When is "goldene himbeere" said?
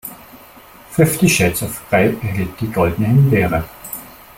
2.71-3.63